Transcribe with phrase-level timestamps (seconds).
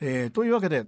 [0.00, 0.84] えー、というわけで、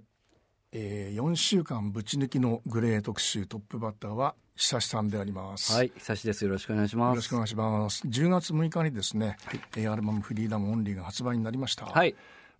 [0.71, 5.73] えー、4週間ぶち抜きのグレー特集トップバッターは久しさんであります。
[5.73, 6.45] はい久しです。
[6.45, 7.09] よろしくお願いします。
[7.09, 8.05] よろしくお願いします。
[8.05, 11.85] 10月6日にですね、はい、アルバムフリーダムオンリーが発売になりました。
[11.85, 12.13] はい。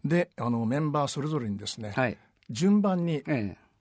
[0.04, 2.18] であのメンバーそれぞれにですね、はい、
[2.50, 3.22] 順番に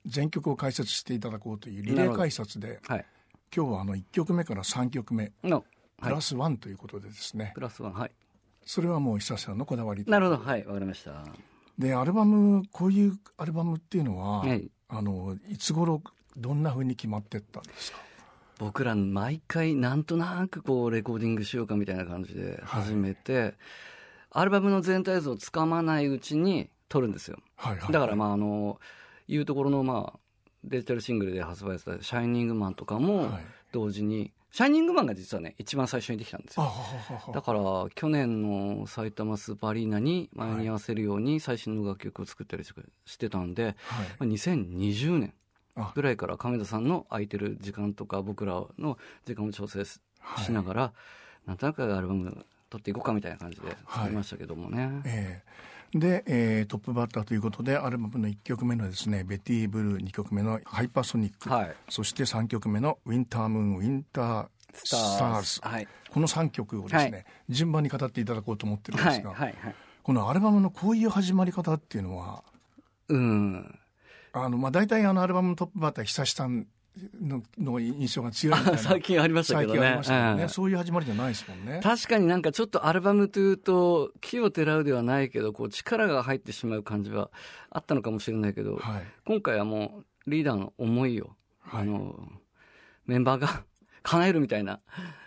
[0.05, 3.07] 全曲を解説していただこうというリレー解説で、はい、
[3.55, 5.64] 今日はあの1曲目から3曲目の
[6.03, 8.11] プラスワンということでですね、プラスワンはい。
[8.69, 11.25] それはもう久さんのこだわりなるほどはいわかりました
[11.79, 16.03] でアルバムこういうアルバムっていうのは、はい、あのいつ頃
[16.36, 17.98] どんなふうに決まってったんですか？
[18.58, 23.54] 僕ら毎回なんとなくこうレコーディングしようかみたいな感じで始めて、はい、
[24.32, 28.81] アルバムの全体像をつかまないうちに撮るんですよ、はいはいはい、だからまああの
[29.29, 30.18] いうところのまあ
[30.64, 33.31] デジタルシングルで発売された「シャイニングマン」とかも
[33.70, 36.69] 同時に、シャイニングマンが実はね一番最初にできたんですよ。
[37.33, 37.61] だから
[37.94, 43.77] 去年の埼玉スーパーアリーナに間に合わせるように最新の楽曲を作ったりしてたんで、はい、ま
[44.19, 45.33] あ、2020年
[45.94, 50.01] ぐらいから亀田さんの空いてる時間とか僕らの時間を調整し
[50.51, 50.92] ながら、は
[51.47, 54.86] い、なんとなくアルバム撮っていこうかみたいな感じで作りましたけどもね。
[54.86, 55.42] はい、え。
[55.47, 69.34] ー、で、えー、トップバッターということでアルバムの1曲目のですね「ベティ・ブルー」2曲目の「ハイパーソニック」はい、そして3曲目の「ウィンター・ムーン・ウィンター・スターズ」はい、この3曲をですね、はい、順番に語っていただこうと思ってるんですが、
[70.03, 72.42] このアルバムのこういう始まり方っていうのは
[73.08, 73.78] うん。
[74.33, 76.67] あのまあ大体あのアルバムのトップバッター久しさん
[77.21, 79.81] のの印象が強い 最近ありましたけどね。
[79.81, 81.81] ね、うん、そういう始まりじゃないですもんね。
[81.83, 87.31] 確かになんかちょっとアルバムというと、木をてらうではないけど、こう力が入ってしまう感じは
[87.71, 92.29] あったのかもしれないけど、はい、今回はもうリーダーの思いを、はい、あの、
[93.07, 93.65] メンバーが
[94.03, 94.81] 叶えるみたいな、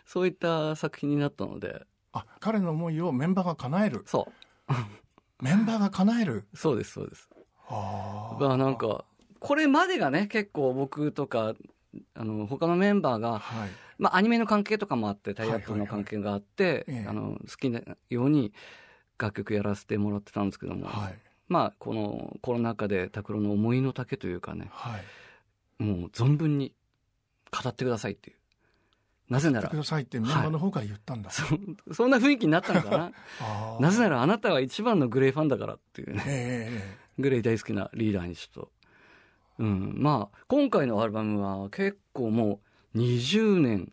[0.06, 1.86] そういった作品になったので。
[2.14, 4.28] あ、彼の思いをメンバーが叶えるそ
[4.68, 4.74] う。
[5.44, 6.48] メンバーが叶える？
[6.54, 7.30] そうです、そうです。
[7.68, 8.58] ああ。
[8.58, 9.06] なんか、
[9.42, 11.56] これまでがね結構僕とか
[12.14, 18.54] あの他のメンバーが、はい、まあ、アニメの関係とかもあってタイアップの関係があって、あの好きなように
[19.18, 21.16] 楽曲やらせてもらってたんですけども、はい、
[21.50, 24.98] まあこのコロナ禍で拓郎の思いの丈というかね、は
[25.80, 26.74] い、もう存分に
[27.52, 28.38] 語ってくださいっていう。
[29.28, 29.70] なぜなら。
[29.70, 31.32] くださいってメンバーの方から言ったんだ。
[31.32, 31.44] そ
[31.94, 33.12] そんな雰囲気になったのかな？
[33.80, 36.24] なぜならあなたは一番のグレイファンだからっていうね。
[36.28, 38.72] えー、グレイ大好きなリーダーにちょっと
[39.62, 42.60] うん、まあ今回のアルバムは結構も
[42.96, 43.92] う20年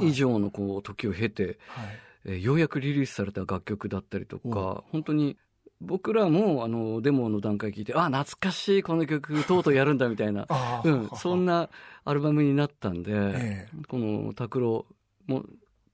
[0.00, 5.36] 以上のこう時を経て、はい、えー、ようやくリリースされた楽曲だったりとか本当に
[5.80, 10.46] 僕らもあのデモの段階聞いてあ懐かしいこの曲とうとうやるんだみたいな、
[10.84, 11.70] うん、そんな
[12.04, 14.86] アルバムになったんで、えー、この拓郎
[15.26, 15.44] も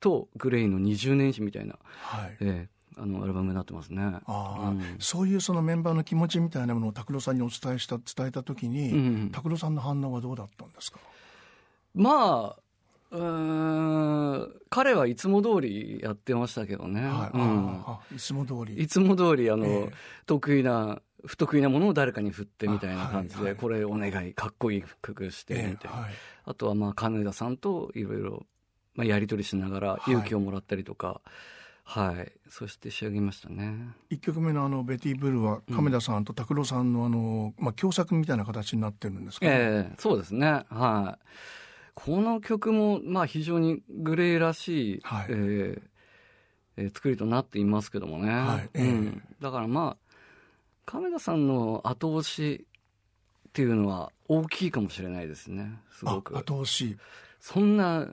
[0.01, 2.37] とグレイの20年史みたいな、はい。
[2.41, 2.69] え
[2.99, 4.03] あのアルバムになってますね。
[4.25, 10.99] あうん、そういうそのメンバーの気持ちみたいなものを拓郎さんにお伝えした伝えた時に拓郎、うん、さんの反応はどうだったんですか？
[11.95, 12.57] まあ
[13.11, 17.03] うん彼はいつも通りやってましたけどね。
[17.03, 18.75] はい、うん、いつも通り。
[18.83, 19.93] いつも通りあの、えー、
[20.27, 26.11] 得意な不得意なものを誰かに振ってみたいな感じで、はいはい、これお願いかっこいい曲してみたいな、えーはい、
[26.47, 28.47] あとはまあ金田さんといろいろ
[28.95, 31.07] まあやり取りしながら勇気をもらったりとか。
[31.09, 31.31] はい、
[32.50, 33.94] そして仕上げましたね。
[34.10, 40.64] 1曲目のあの「ベティ・ブルー」は亀田さんと拓郎さんのあの、まあ、共作みたいな形になってるんですか、ね、えー、そうですね。
[40.69, 41.24] はい。
[41.94, 45.82] この曲もまあ非常にグレーらしい、はい、えー、
[46.76, 48.70] えー、作りとなっていますけどもね、はい。
[48.74, 50.14] えー、うん、だからまあ
[50.86, 52.66] 亀田さんの後押し
[53.48, 55.80] っていうのは大きいかもしれないですね。
[55.92, 56.36] すごく。
[56.36, 56.97] 後押し。
[57.41, 58.08] そんな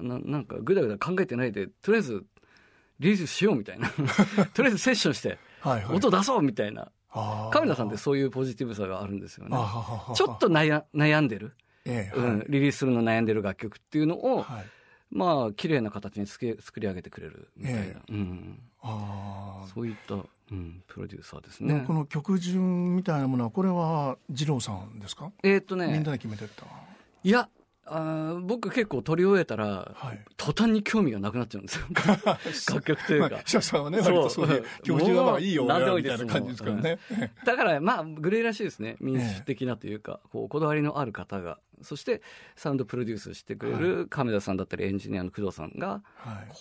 [0.00, 2.24] ななんかぐだぐだ考えてないでとりあえず
[3.00, 3.90] リリースしようみたいな。
[4.54, 5.38] とりあえずセッションして
[5.90, 6.90] 音出そうみたいな。
[7.52, 9.56] 亀田さんってそういうポジティブさがあるんですよね。
[10.16, 11.54] ちょっと悩悩んでる、
[11.84, 14.64] ええ、うん、リリースするの悩んでる楽曲っていうのを、はい、
[15.12, 20.18] まあ綺麗な形に作り上げてくれるみたいな、え、うん、あそういった、う
[20.52, 21.84] ん、プロデューサーですね。
[21.86, 25.30] この曲順みたいなものはこれは二郎さんですか？
[25.44, 25.86] えー、っとね。
[25.86, 26.66] みんなで決めてった。
[27.22, 27.48] いや
[27.86, 31.86] あ僕結構撮り終えたら、はい、途端に興味がなくなっちゃうんですよ。
[32.74, 35.76] 楽曲というか、まあ、さんはね割とそういう教授はまあいいよみた
[36.14, 37.14] いな感じですからね、う。
[37.14, 38.96] ん、だからまあグレーらしいですね。
[39.00, 42.22] 民主的なというか、こうこだわりのある方がそして
[42.56, 46.02] サウンドプロデュースしてくれる亀田さんだったりエンジニアの工藤さんが、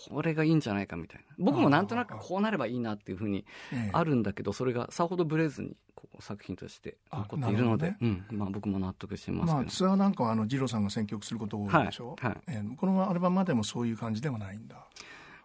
[0.10, 1.36] これがいいんじゃないかみたいな。
[1.38, 3.46] 僕もなんとなくこうなればいいなっていうふうに
[3.92, 5.76] あるんだけどそれがさほどブレずに
[6.20, 7.98] 作品として残っているので、ね。
[8.02, 8.26] うん。
[8.32, 12.32] まあ、僕も納得してますけど、まあ、ツアーなんかはあの二郎さんが選曲すること多いでしょ、はい。
[12.32, 14.88] はい、えー、このアルバムまでもそういう感じではないんだ。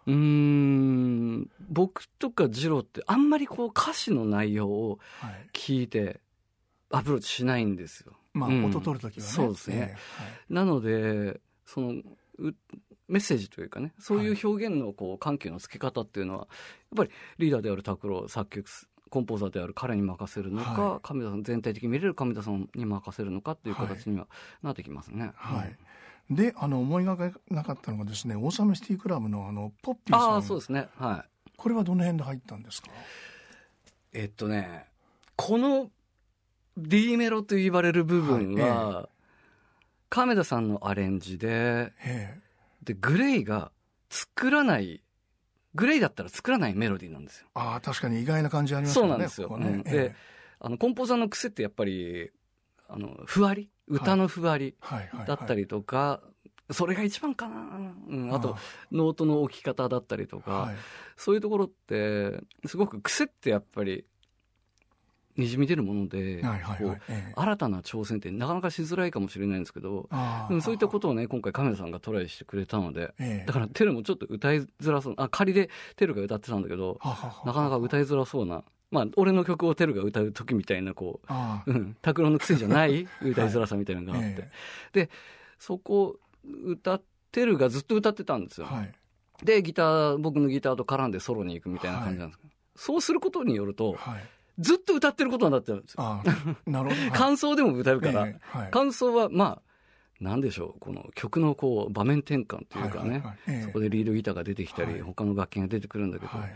[0.05, 1.49] うん。
[1.69, 4.99] 僕とか二郎ってあんまりこう歌詞の内容を
[5.53, 6.19] 聞いて
[6.89, 8.13] アプローチしないんですよ。
[8.39, 9.31] まあ、音取るときはね。
[9.31, 9.97] そうですね。
[10.49, 11.93] なのでその
[13.07, 16.47] メッセージというかねそういう表現のこう緩急のつけ方っていうのはやっ
[16.97, 18.69] ぱりリーダーである拓郎作曲
[19.09, 24.27] コンポーザーである彼に任せるのか、はい、亀田さん全体的に見れる亀田さんに任せるのかっていう形には
[24.61, 25.31] なってきますね。
[25.35, 25.75] はい、
[26.29, 30.35] うん、であの思いがけなかったのがですねオーサムシティクラブのあのポッピーさん。
[30.37, 30.87] あそうですね。
[30.95, 31.29] はい。
[31.57, 32.89] これはどの辺で入ったんですか？
[34.13, 34.85] えっとね
[35.35, 35.89] この
[36.79, 39.09] D メロと言われる部分は、
[40.09, 42.39] 亀田さんのアレンジで、え、
[42.83, 43.71] でグレイが
[44.09, 45.03] 作らない
[45.75, 47.47] グレイだったら作らないメロディーなんですよ。
[47.53, 49.01] ああ、確かに意外な感じありますね。
[49.01, 49.57] そうなんですよ。
[49.57, 49.67] ね。
[49.67, 50.15] うん、で、
[50.59, 52.31] あの、コンポーザーの癖ってやっぱり、
[52.87, 54.75] あの、ふわり歌のふわり
[55.27, 56.21] だったりとか、
[56.71, 57.55] それが一番かな。
[58.07, 58.57] うん、あと、
[58.91, 60.75] ノートの置き方だったりとか、はい、
[61.17, 64.05] そういうところって、すごく癖ってやっぱり、
[65.39, 66.43] にじみ出るもので、
[67.35, 70.09] 新たな挑戦ってなかなかしづらいかもしれないんですけど、
[70.49, 76.99] うん、そういったことをね今回亀田さんがトライしてくれたので、ええ、だから TERU もちょっと歌いづらそうあ仮で TERU が歌ってたんだけど
[77.45, 78.63] なかなか歌いづらそうな。
[78.91, 81.21] まあ、俺の曲を TERU が歌う時みたいなこ
[81.67, 84.35] う、うん、拓郎の癖じゃない 歌いづらさみたいなのがあって、はい。
[84.95, 85.09] え、で
[85.59, 87.01] そこ歌っ
[87.31, 88.91] てるがずっと歌ってたんですよ、はい、
[89.45, 94.23] でギター僕のギターと絡んでソロに行くみたいな感じなんですけど、はい、そうすることによると、はい
[94.59, 96.21] ずっと歌ってることになってるんですよ。
[96.65, 97.11] なるほど。
[97.15, 99.61] 感想でも歌うから、えーはい、感想はまあ、
[100.19, 103.23] なんでしょう、この曲のこう場面転換というかね、
[103.65, 106.55] そこでリードギターが出てきたり、はい、他の楽器が出てくるんだけど、はい、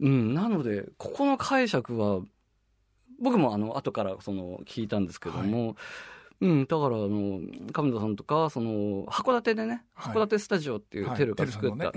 [0.00, 2.20] うん、なので、ここの解釈は、
[3.20, 5.76] 僕もあの後からその聞いたんですけども、
[6.40, 7.40] うん、だからあの
[7.72, 11.92] 亀田さんとかその函館でね、はい、函館スタジオっていうテルが作った、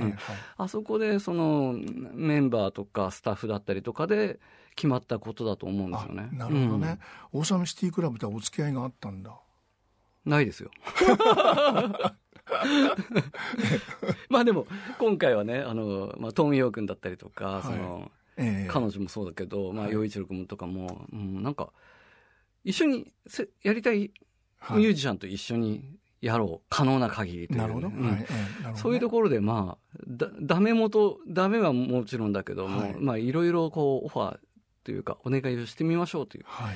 [0.58, 1.76] あそこでその
[2.14, 4.40] メンバーとかスタッフだったりとかで
[4.76, 6.28] 決まったことだと思うんですよね。
[6.34, 7.00] なるほどね、
[7.34, 9.34] うん、オーサムシティクラブとはお付き合いがあったんだ。
[10.26, 10.72] ないですよ。
[14.30, 14.68] まあでも
[15.00, 21.72] 今回はねあの、まあ、トンヨー君だったりとか、はい、その、えー、彼女もそうだけど、まあ、陽一郎君とかも、うん、なんか
[22.64, 24.12] 一緒にせやりたい
[24.72, 28.12] ミュージシャンと一緒にやろう可能な限りという、ね、なるほど、うん。
[28.12, 28.26] はい、
[28.76, 34.38] そういうところでまあだダメ元ダメはもちろんだけども、はい、まあいろいろこうオファー
[34.86, 36.76] というかお願いをしてみましょうという、はい、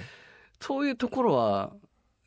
[0.60, 1.72] そういうところは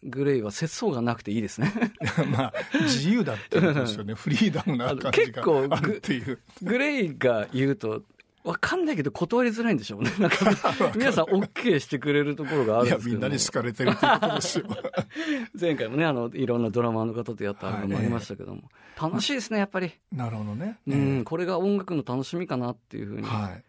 [0.03, 1.73] グレイは節操がなくていいですね。
[2.33, 2.55] まあ
[2.85, 4.15] 自由だってことですよね。
[4.17, 5.43] フリーダムな感じが
[5.77, 6.39] あるっていう。
[6.63, 8.03] グレイが言うと
[8.43, 10.11] わかんないけど断りづらいんでしょうね。
[10.19, 10.37] なんか、
[10.97, 14.65] 皆さん OK してくれるところがあるんですけど、いや、みんなに好かれてるってことですよ。
[15.61, 18.63] 前回もね、あの、いろんなドラマーの方とやったアルバムありましたけども、
[18.97, 19.93] はい、楽しいですね、やっぱり。
[20.11, 20.79] なるほどね。
[20.87, 23.27] うん、これが音楽の楽しみかなっていうふうに。
[23.27, 23.65] はい。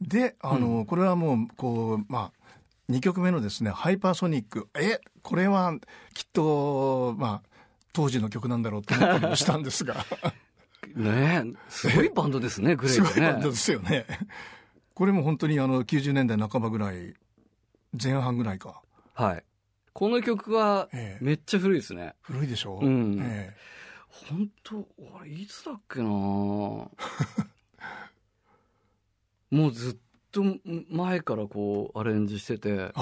[0.00, 4.68] で、あの、うん、これはもう、こう、まあ、2曲目のですね、ハイパーソニック。
[4.74, 5.72] え、これは、
[6.14, 7.48] きっと、まあ、
[7.92, 10.04] 当時の曲なんだろうと思ったりもしたんですが。
[10.96, 13.04] ねすごいバンドですね、グレイね。
[13.06, 14.06] すごいバンドですよね。
[14.94, 17.14] これも本当にあの90年代半ばぐらい、
[18.02, 18.82] 前半ぐらいか。
[19.14, 19.44] はい。
[19.92, 20.88] この曲は
[21.20, 22.14] めっちゃ古いですね。
[22.14, 22.78] え古いでしょ？
[22.82, 23.18] うん。
[23.20, 23.56] ええ、
[24.08, 24.86] 本当
[25.18, 26.88] あれ、いつだっけな も
[29.50, 29.96] うずっ
[30.32, 30.42] と
[30.90, 32.92] 前からこうアレンジしてて。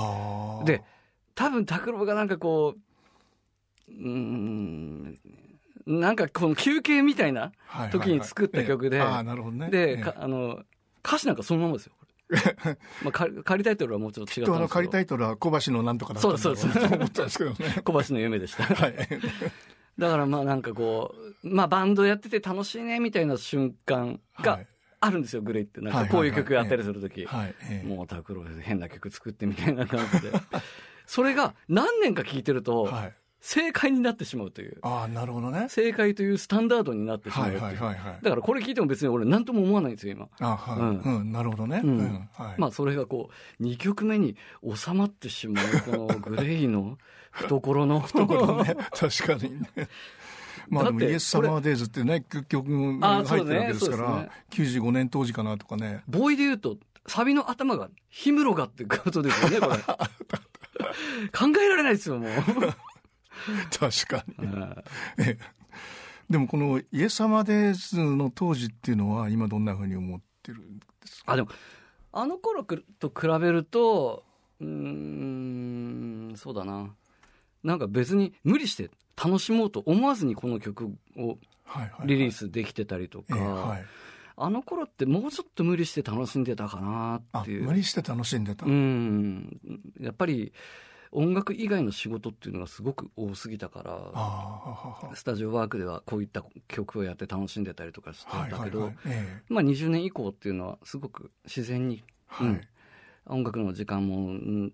[0.64, 0.82] で、
[1.34, 2.74] 多分拓郎がなんかこ
[3.88, 5.18] う、うん、
[5.86, 7.52] なんかこの休憩みたいな
[7.90, 8.98] 時に作った曲で。
[9.70, 10.62] で、あの、
[11.04, 11.92] 歌詞なんかそのままですよ。
[13.04, 14.56] まあ、仮タイトルはもうちょっと違ったんですけど。
[14.56, 17.56] あの仮タイトルは小橋のなんとかだったんだろうそうそう思ったんですけどね。
[17.84, 18.64] 小橋の夢でした。
[18.64, 18.94] はい。
[19.98, 24.60] だからまあなんかこう、まあバンドやってて楽しいねみたいな瞬間が
[25.00, 25.82] あるんですよ、グレイって。
[25.82, 27.26] なんかこういう曲やったりするとき。
[27.84, 30.32] もう拓郎変な曲作ってみたいな感じで。
[31.06, 33.14] それが何年か聴いてると、はい
[33.46, 34.78] 正解になってしまうという。
[34.80, 35.66] ああ、なるほどね。
[35.68, 40.28] 正解というスタンダードになってしまうはいはいはい、はい、だからこれ聞いても別に俺何とも思わないんですよ、今。
[40.40, 40.78] あはい。
[40.78, 41.82] うん、うん、なるほどね。
[41.84, 42.28] うん。
[42.32, 43.28] はい、まあそれがこ
[43.60, 44.34] う、2曲目に
[44.74, 46.96] 収まってしまう、このグレイの
[47.32, 48.00] 懐の。
[48.08, 48.76] 懐ね。
[48.92, 49.68] 確かにね。
[50.70, 56.02] まあでもイエス・サマーデイズってね、曲が入ってるわけですから、ねね、95年当時かなとかね。
[56.08, 57.90] ボーイで言うと、サビの頭が
[58.24, 59.76] 氷室がってことですよね、これ。
[59.76, 62.30] 考えられないですよ、もう。
[63.78, 65.36] 確かに。
[66.30, 71.32] でもこのイエス様ですの当時っていうのは今どんなふうに思ってるんですか？
[71.32, 71.48] あでも
[72.12, 74.24] あの頃と比べると
[74.60, 76.94] うんそうだな
[77.62, 78.90] なんか別に無理して
[79.22, 81.38] 楽しもうと思わずにこの曲を
[82.04, 83.78] リリースできてたりとか、
[84.36, 87.64] あの頃ってもうちょっと無理して楽しんでたかなっていう。
[87.64, 88.66] 無理して楽しんでた。
[88.66, 89.60] うん。
[90.00, 90.52] やっぱり、
[91.14, 98.92] 音楽以外の仕事っていうのがすごく多すぎたから、スタジオワークではこういった曲をやって楽しんでたりとかしてたけど、
[99.48, 102.60] まあ20年以降っていうのはすごく自然に、はい、うん、
[103.26, 104.72] 音楽の時間も、うん、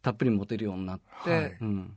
[0.00, 1.96] たっぷり持てるようになって、はい、うん、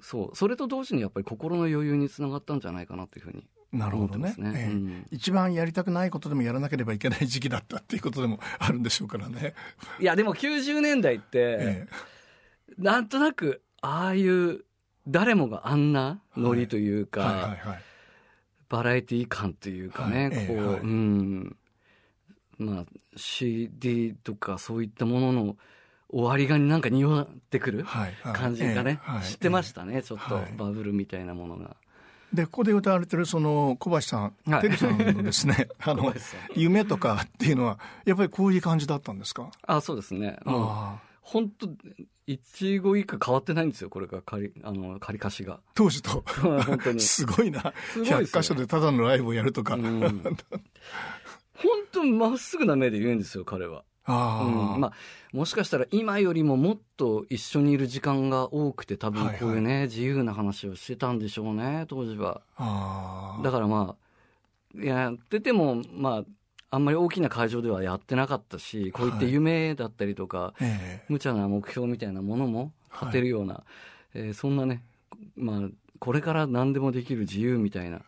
[0.00, 0.36] そう。
[0.36, 4.52] それと同時にやっぱり心の余裕につながったんじゃないかなというふうになるほどね、ね。
[4.54, 9.54] えうん、一番やりたくないことでもやらなければいけない時期だったっていうことでもあるんでしょうからね。
[9.98, 11.88] いやでも90年代って、ええ、
[12.78, 14.64] なんとなくああいう
[15.08, 17.32] 誰もがあんなノリというか、はい。
[17.32, 17.82] はいはいはい、
[18.68, 21.56] バラエティー感というかね、はい、こう、はい、うん。
[22.58, 22.84] まあ
[23.16, 25.56] CD とかそういったものの
[26.08, 27.84] 終わりがなんか匂ってくる
[28.32, 31.76] 感じがね、はいはい、知ってましたね、ちょっとバブルみたいなものが。
[32.32, 36.14] で、ここで歌われてるその小橋さん、はい、テリさんのですね、 あの、
[36.54, 39.50] 夢とかっていうのは、やっぱりこういう感じだったんですか？
[39.66, 40.38] あそうですね。
[40.44, 41.68] もう、本当
[42.26, 45.60] 一語以下変わってないんですよ、これが仮、あの、仮歌詞が。
[45.74, 46.22] 当時と。
[46.40, 47.00] 本当に。
[47.00, 47.72] すごいな。
[47.92, 49.76] すごい100箇所でただのライブをやるとか。
[49.76, 50.22] 本
[51.92, 53.84] 当まっすぐな目で言うんですよ、彼は。
[54.04, 54.92] あうん、まあ、
[55.32, 62.42] もしかしたら今よりももっと一緒にいる時間が多くて多分こういうね、はいはい、自由な話をしてたんでしょうね当時は
[63.44, 63.94] だからま
[64.76, 66.24] あやっててもまあ
[66.74, 73.64] あんまり大きな会場ではやってなかったしこういった夢だったりとか、はい、無茶な目標みたいなものも立てるような、はい、
[74.14, 74.82] えー、そんなね
[75.36, 75.60] まあ
[75.98, 78.00] これから何でもできる自由みたいな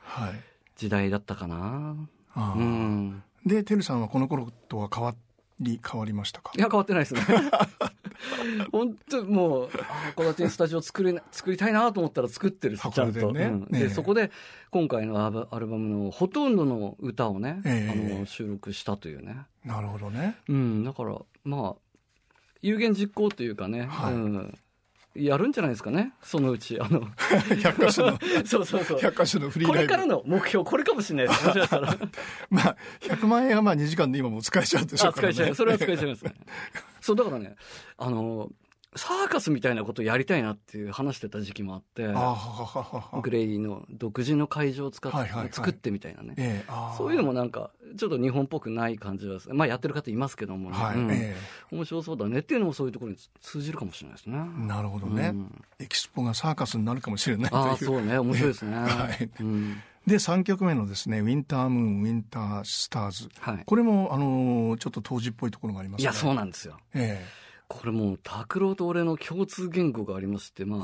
[0.76, 1.94] 時代だったかな、
[2.30, 5.16] はい、うん、でてるさんはこの頃とは変わっ
[5.60, 6.52] に変わりましたか？
[6.56, 7.20] いや変わってないですね
[8.72, 9.68] 本当もう
[10.16, 14.30] 函館にスタジオ作り作りたいなと思ったら作ってるちゃんと、ねうん、で、そこで
[14.70, 19.46] 今回のアルバムのほとんどの歌をね、えー、あの収録したというね。
[19.64, 21.98] なるほどね、うん、だからまあ
[22.60, 24.58] 有言実行というかね、はい、うん、
[25.14, 26.78] やるんじゃないですかね、そのうち。
[26.80, 28.98] あの、 100箇所の、 そうそうそう。
[28.98, 29.68] 100箇所のフリー。
[29.68, 31.74] これからの目標、これかもしれないです、
[32.50, 35.34] まあ、100万円はまあ2時間で今も使えちゃうでしょうから、ね。
[35.34, 35.54] 使えちゃう。
[35.54, 36.34] それは使えちゃいますね。
[37.00, 37.54] そう、だからね、
[37.96, 38.50] あの、
[38.96, 42.06] サーカスみたいなことやりたいなっていう話してた時期もあって、
[43.20, 51.10] グレイの独自の会場を使って、はいはいはい、作ってみたいなね、えー、そういうのもなんか、ちょっと日本っぽくない感じは、まあやってる方いますけども、ね、はいうん。
[51.10, 54.38] えー、面白そうだねっていうのもそういうところに通じるかもしれないですね。
[54.66, 55.28] なるほどね。
[55.28, 58.76] うん、エキスポがサーカスになるかもしれないああ、そうね、面白いですね。
[58.78, 59.82] はい、うん。
[60.06, 63.28] で、3曲目のですね、ウィンタームーン、ウィンタースターズ。
[63.40, 66.02] はい、これも、あのー、ちょっと当時っぽいところがありますね。
[66.02, 66.78] いや、そうなんですよ。
[66.94, 67.24] ええ。
[67.40, 67.44] ー
[67.74, 70.80] これもう拓郎と俺の共通言語がありましてまあ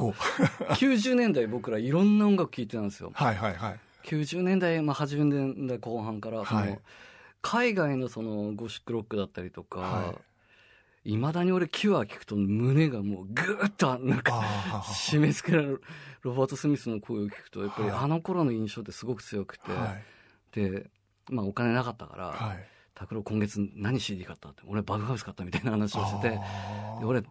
[0.75, 3.13] 90 年代僕らいろんな音楽聴いてたんですよ。
[3.15, 3.81] はいはいはい。
[4.05, 6.81] 90年代、まあ、80年代後半からその、はい、
[7.43, 10.15] 海外のそのゴシックロックだったりとか、は
[11.05, 11.17] い。
[11.17, 14.41] まだに俺キュア聞くと胸がもうグーッとなんか
[14.85, 15.83] 締め付けられる
[16.23, 20.91] ロバート・スミスの声を聞くとやっぱりあの頃の印象ってすごく強くて、はい、で
[21.31, 22.67] まあお金なかったから、はい
[23.01, 26.39] 拓郎今月何 CD 買ったって俺バグハウス買ったみたいな話をしてて
[27.03, 27.23] 俺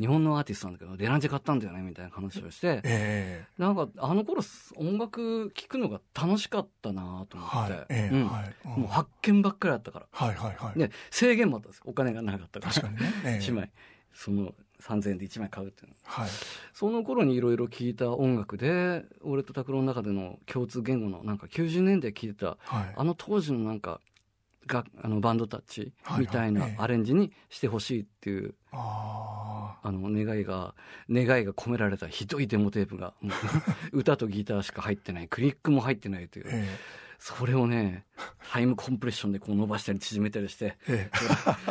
[0.00, 4.42] 日本のアーティストなんだけどデランジェ買ったんだよねみたいな話をして、えー、なんかあの頃
[4.76, 8.26] 音楽聴くのが楽しかったなと思って、はいえーうん。
[8.26, 12.72] はい、もう発見ばっかりあったから、はいはいはい、で制限もあったんですお金がなかったから。
[12.72, 13.70] 確かにね、えー、 1枚。
[14.14, 16.30] その3000円で1枚買うっていうの、はい、
[16.74, 24.00] その頃にいろいろ聴いた音楽で俺と拓郎の中での共通言語のなんか90年代聴いた、はい、あの当時のなんか
[24.66, 30.74] があのバンドタッチみたいなアレンジにしてほしいっていう、あの願いが
[31.10, 33.14] 願いが込められたひどいデモテープが
[33.92, 36.78] 歌とギターしか入ってないクリックも入ってないという、え
[37.18, 38.04] それをね
[38.50, 41.10] タイムコンプレッションでこう伸ばしたり縮めたりして、え、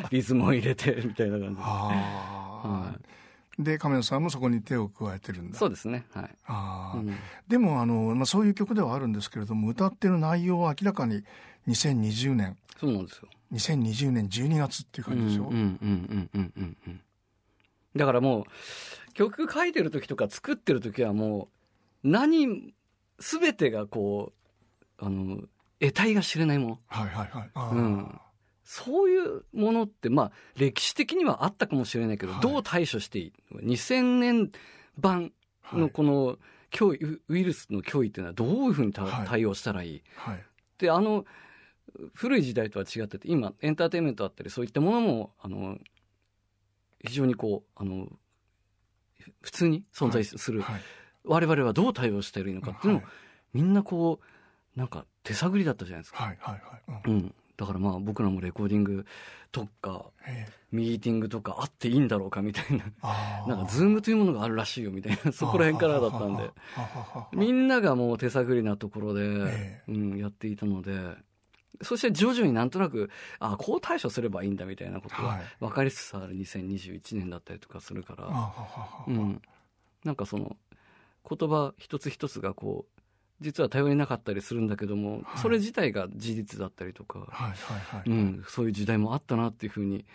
[0.10, 1.56] リズムを入れてみたいな感じ。
[1.56, 1.62] で。
[1.62, 3.22] はい
[3.60, 5.58] で亀野さんもそこに手を加えてるんだ。
[5.58, 6.06] そうですね。
[6.14, 6.36] はい。
[6.46, 7.16] あ、うん、
[7.48, 11.24] でもあの、まあ、そういう曲ではあるんですけれども歌ってる内容は明らかに
[11.68, 12.58] 2020年。
[12.80, 13.28] そうなんですよ。
[13.54, 15.44] 2020年12月っていう感じでしょ？
[15.50, 17.02] うんうんうんうんうんうん
[17.94, 18.44] だからも
[19.10, 21.50] う曲書いてる時とか作ってる時はも
[22.06, 22.74] う何
[23.20, 24.32] 全てがこ
[25.00, 25.42] うあの
[25.82, 26.80] 得体が知れないもの。
[26.88, 27.76] はいはいはい。
[27.76, 28.20] うん
[28.74, 34.50] そういうものって、まあ、歴史的にはあったかもしれないけど、はい、どう対処していい ?2000 年
[34.98, 35.34] 版
[35.74, 36.38] のこの
[36.72, 40.46] 脅威、ウイルスの脅威っていうのはどういうふうに、はい、対応したらいい、はい、
[40.78, 41.26] で、あの、
[42.14, 45.78] 古い時代とは違ってて、今、エンターテインメントあったり、そういったものも、あの、
[47.06, 48.08] 非常にこう、あの、
[49.42, 50.74] 普通に存在する、はい。
[50.76, 50.84] はい、
[51.26, 53.02] 我々はどう対応しているのかっていうのを、
[53.52, 54.22] みんなこ
[54.76, 56.24] う、なんか手探りだったじゃないですか。
[56.24, 57.02] はいはいはい。
[57.06, 59.06] うん、うんだからまあ僕らもレコーディング
[59.52, 60.06] とか、
[60.72, 62.86] ミーティングとかあっていいんだろうかみたいな、
[63.48, 66.50] なんかズームというものがあるらしいよみたいな、そこら辺からだったんで、
[67.34, 70.92] みんながもう手探りなところで、うん、やっていたので、
[71.84, 78.54] そして徐々になんとなく、あこう対処すればいいんだみたいなことが分かりつつある2021年だったりとかするから、
[79.08, 79.40] うん、
[80.04, 80.58] なんかその
[81.30, 83.01] 言葉一つ一つがこう
[83.42, 88.10] 実は頼りなかったりするんだけども、はい、それ自体が事実だったりとか、はいはいはい。
[88.10, 90.06] うん、そういう時代もあったなっていうふうに、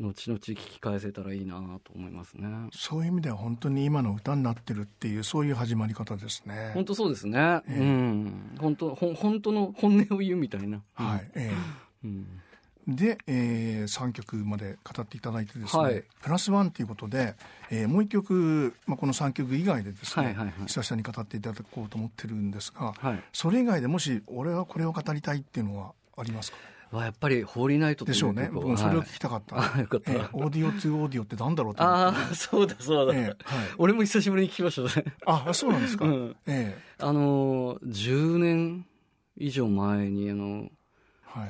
[0.00, 2.48] うん、後々聞き返せたらいいなと思いますね。
[2.72, 6.70] そういう意味では本当に今の歌になってるっていうそういう始まり方ですね。
[6.74, 7.38] 本当そうですね、
[7.68, 8.56] えー、うん。
[8.58, 10.82] 本当ほ本当の本音を言うみたいな。
[10.94, 12.40] はい、えーうん
[12.86, 17.34] で、えー、3曲まで語っていただいてですね、はい、プラスワンということで、
[17.70, 26.58] えー、もう1曲、まあ、この3曲以外でですね、はいはいはい、久々に語っていただこうと思ってるんですが、はい、それ以外でもし俺はこれを語りたいっていうのはありますか、
[26.90, 28.48] はやっぱりホーリーナイトでしょうね。
[28.52, 29.56] 僕もそれを聞きたかった。
[29.56, 33.36] はい、えー、オーディオ2オーディオってなんだろうとああ、そうだそうだ、えーはい。
[33.78, 35.12] 俺も久しぶりに聞きましたね。
[35.26, 36.04] あ、そうなんですか？
[36.04, 38.86] うん、えー、あのー、10年
[39.36, 40.70] 以上前に、あの、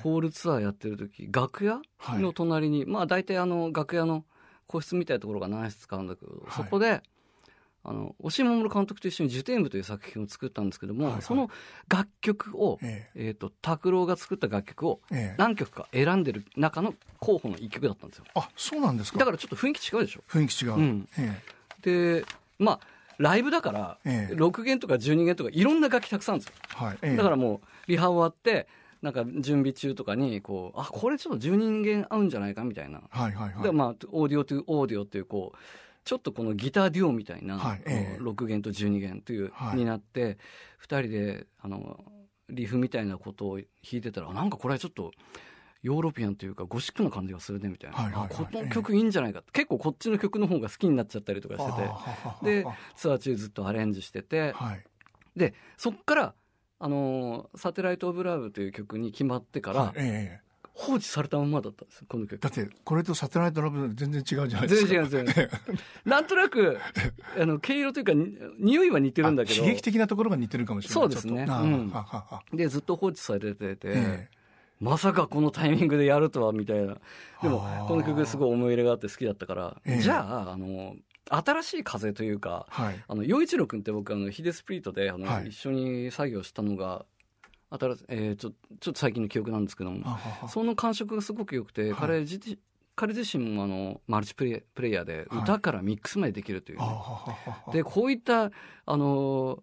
[0.02, 4.24] ホールツアーやってる時楽屋の隣に、はい、まあ大体あの楽屋の
[4.66, 7.02] 個室みたいなところが何室使うんだけど、はい、そこで
[7.88, 11.12] あの押井守監督と一緒に「受天部」という作品を作ったんですけども、はい。
[11.14, 11.48] はい、その
[11.88, 15.00] 楽曲を、えー、えーと拓郎が作った楽曲を
[15.36, 18.24] 何曲か選んでる中の候補の一曲だったんですよ。
[18.34, 19.20] あそうなんですか。
[19.20, 20.24] だからちょっと雰囲気違うでしょ。
[20.28, 22.26] 雰囲気違う、うん、えー、で
[22.58, 22.80] まあ
[23.18, 26.98] ライブだから、えー、6弦とか12弦とかいろんな楽器たくさんあるんですよ、はい。
[27.02, 28.66] えー、だからもうリハ終わって
[29.06, 35.58] なんか準備中とかにこうあこれちょっと10人間合うんじゃないかみたいな、はいはいはい、でまあオーディオというオーディオっていうこう
[36.04, 40.38] ちょっとこのギターデュオみたいな、はいえー、6弦と12弦という、はい、になって
[40.82, 42.00] 2人であの
[42.48, 45.12] リフみたいなことを弾いてたらなんかこれはちょっと
[45.82, 51.72] ヨーロピアンというかゴシックな感じがするねみたいな、はいはいはい、この曲いいんじゃないか、えー、結構こっちの曲の方が好きになっちゃったりとかして
[52.44, 52.62] て。
[52.62, 54.84] でツアー中ずっとアレンジしてて、はい、
[55.36, 56.34] でそっから
[56.78, 62.38] あのサテライト・オブ・ラブという曲に決まってから、はいええ、放置されたままだったんですこの曲。
[62.38, 64.88] だってこれとサテライト・ラブ全然違うじゃないですか。
[64.88, 65.50] 全然違う全然
[66.04, 66.78] なんとなく
[67.40, 68.12] あの毛色というか
[68.58, 69.60] 匂いは似てるんだけど。
[69.60, 70.94] 刺激的なところが似てるかもしれない。
[70.94, 71.92] そうですね、うん、
[72.52, 74.28] でずっと放置されてて、え
[74.78, 76.98] まさかこのタイミングでやるとはみたいな。
[77.42, 80.94] でもこの曲すごい思い入れがあって好きだったから、じゃああの
[81.30, 87.04] 新しい風というか、はい、あの陽一郎君って僕あのヒデスプリートであの、はい、一緒に作業したのが
[87.68, 90.04] 新えー、ちょちょっと最近の記憶なんですけども
[90.48, 92.58] その感触がすごく良くて、はい、彼自
[92.94, 96.84] 彼自身もあのマルチプレプレイヤーで歌からミックスまでできるという、ね、
[97.72, 98.50] でこういった
[98.86, 99.62] あの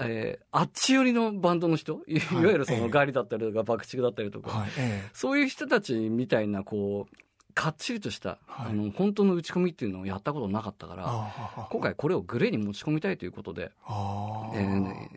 [0.00, 4.70] えー、あっち寄りのバンドの人いわゆるそのガリだったりとか爆竹だったりとか、はい。
[4.78, 7.16] えー、そういう人たちみたいなこう
[7.54, 15.08] かっちりとした、はい、あの本当の打ち込みっていうのをやったことなかったから今回これをグレーに持ち込みたいということで、えー、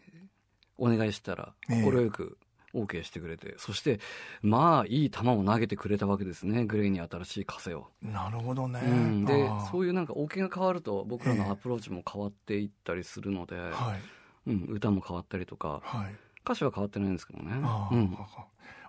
[0.78, 2.38] お願いしたら快く
[2.74, 4.00] OK してくれて、えー、そして
[4.42, 7.88] まあいい球を投げてくれたわけですね GLAY に新しい風を。
[8.02, 14.02] なるほどね、うん、でそういうなんか OK が変わると僕らのアプローチも変わっていったりするので、えーはい。
[14.48, 17.52] うん、歌も変わったりとか、はい、歌詞は変わってないんですけどね。
[17.54, 17.56] う
[17.96, 18.18] ん、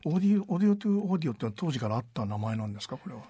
[0.05, 3.23] オーディオオーディオトゥオーディオって当時からあった名前なんですかこれは？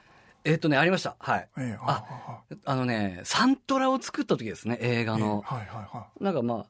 [0.47, 1.17] えっとね、ありました。
[1.19, 1.49] はい。
[1.59, 5.45] えー、あ、あのね、サントラを作った時ですね、映画の。
[5.45, 6.25] えー、はいはいはい。
[6.25, 6.67] なんかまあ、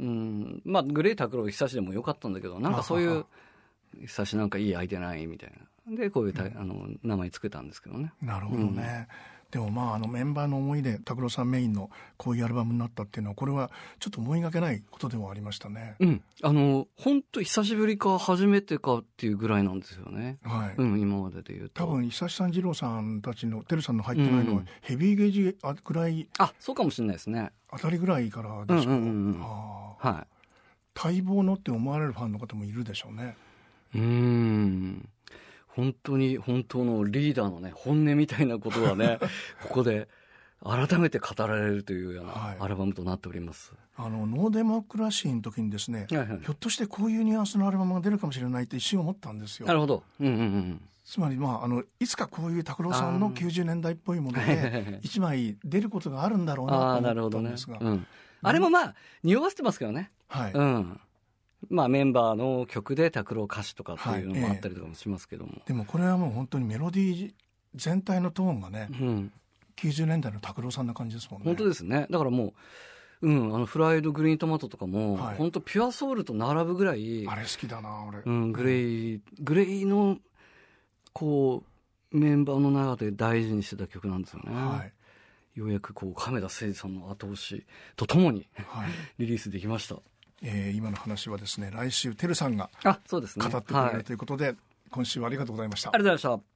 [0.00, 3.24] うん、まあ、グレータクロー久しでもよかったんだけど、なんかそういう、
[4.06, 5.52] 久しなんかいい相手ないみたい
[5.88, 5.96] な。
[5.96, 8.12] で、こういうた、うん、あの、名前つけたんですけどね。
[8.20, 9.06] なるほどね。
[9.08, 15.94] うんでもまああのメンバーの思いで拓郎さんメインのこういうアルバムになったっていうのはこれはちょっと思いがけないことでもありましたね。
[16.00, 20.38] うん、あの本当久しぶりか初めてかっていうぐらいなんですよね。
[20.42, 20.74] はい。
[20.78, 21.84] うん、今までで言うと。
[21.84, 26.26] 多分久しさん二郎さんたちのてるさんの入ってないのは、ヘビーゲージぐらい。
[26.38, 27.52] あ、そうかもしれないですね。
[27.70, 28.92] あたりぐらいからですか？
[28.92, 30.98] うんうんうん、はい。
[30.98, 33.36] 待望のって思われるファンの方もいるでしょうね。
[33.94, 35.08] うん。
[35.74, 39.18] 本当に本当のリーダーのね本音みたいなことはね
[39.62, 40.08] ここで
[40.64, 49.66] 改めて語られるというようなアルバムとなっております、はい、あのノーデモクラシーの時にですね、はいはい、ひょっとしてこういうニュアンスのアルバムが出るかもしれないって一瞬思ったんですよ。
[49.66, 57.78] なるほど、うんうんうんつまり、まあ、あのいつかこういう拓郎さんの90年代っぽいもので一枚出ることがあるんだろうなと思ったんですが。
[57.80, 57.90] あ,、ね。
[57.90, 58.06] うん、
[58.40, 60.52] あれもまあ匂わせてますけどね、はい。
[60.52, 61.00] うん、
[61.70, 67.32] まあ、メンバーの曲で拓郎歌詞とかっていうのもあったりとかもしますけども、はいえでもこれはもう本当にメロディー
[67.74, 69.32] 全体のトーンがね、うん、
[69.76, 71.46] 90年代の拓郎さんな感じですもんね。
[71.46, 72.06] 本当ですね。
[72.10, 72.52] だからもう
[73.22, 80.18] うん、あのフライドグリーントマトとかも、はい、本当ピュアソウルと並ぶぐらいあれ好きだな俺、うん、グレイ、グレイの
[81.12, 81.62] こ
[82.12, 84.84] うメンバーの中で大事にしてた曲なんですよね、は
[85.56, 89.96] い、ようやくこう亀田誠治さんの後押しとともに、はい、リリースできました、
[90.42, 92.68] えー、今の話はですね来週てるさんが
[93.50, 94.54] 語ってくれるということで、
[94.90, 95.90] 今週はありがとうございました。
[95.92, 96.51] ありがとうございました